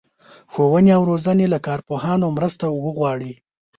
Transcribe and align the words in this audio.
ښوونې 0.51 0.91
او 0.97 1.01
روزنې 1.11 1.45
له 1.53 1.59
کارپوهانو 1.67 2.27
مرسته 2.37 2.65
وغواړي. 2.69 3.33